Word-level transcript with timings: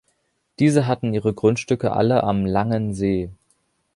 Diese 0.57 0.87
hatten 0.87 1.13
ihre 1.13 1.31
Grundstücke 1.31 1.91
alle 1.91 2.23
"Am 2.23 2.43
Langen 2.47 2.95
See". 2.95 3.29